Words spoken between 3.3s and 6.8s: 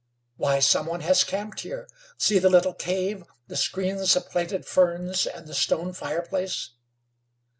the screens of plaited ferns, and the stone fireplace."